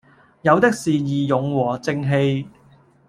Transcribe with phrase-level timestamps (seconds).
[0.41, 2.47] 有的是義勇和正氣。